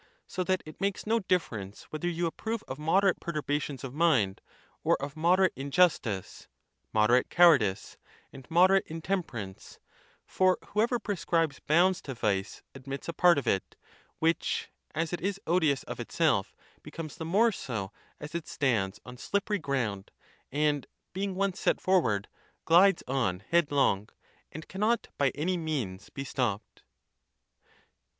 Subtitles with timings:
[0.25, 4.41] So that it makes no difference whether you approve of moderate perturba tions of mind,
[4.83, 6.47] or of moderate injustice,
[6.91, 7.97] moderate coward ice,
[8.33, 9.77] and moderate intemperance;
[10.25, 13.75] for whoever prescribes bounds to vice admits a part of it,
[14.17, 19.17] which, as it is odious of itself, becomes the more so as it stands on
[19.17, 20.09] slippery ground,
[20.51, 22.27] and, being once set forward,
[22.65, 24.09] glides on headlong,
[24.51, 26.81] and cannot by any means be stopped.